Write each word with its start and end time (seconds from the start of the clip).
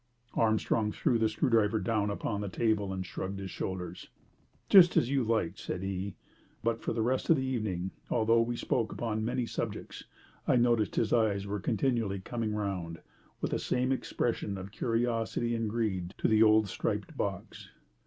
Armstrong 0.33 0.91
threw 0.91 1.19
the 1.19 1.29
screwdriver 1.29 1.79
down 1.79 2.09
upon 2.09 2.41
the 2.41 2.49
table 2.49 2.91
and 2.91 3.05
shrugged 3.05 3.37
his 3.37 3.51
shoulders. 3.51 4.09
"Just 4.67 4.97
as 4.97 5.11
you 5.11 5.23
like," 5.23 5.59
said 5.59 5.83
he; 5.83 6.15
but 6.63 6.81
for 6.81 6.91
the 6.91 7.03
rest 7.03 7.29
of 7.29 7.35
the 7.35 7.43
evening, 7.45 7.91
although 8.09 8.41
we 8.41 8.55
spoke 8.55 8.91
upon 8.91 9.23
many 9.23 9.45
subjects, 9.45 10.05
I 10.47 10.55
noticed 10.55 10.93
that 10.93 11.01
his 11.01 11.13
eyes 11.13 11.45
were 11.45 11.59
continually 11.59 12.19
coming 12.19 12.55
round, 12.55 12.99
with 13.41 13.51
the 13.51 13.59
same 13.59 13.91
expression 13.91 14.57
of 14.57 14.71
curiosity 14.71 15.53
and 15.53 15.69
greed, 15.69 16.15
to 16.17 16.27
the 16.27 16.41
old 16.41 16.67
striped 16.67 17.15
box. 17.15 17.69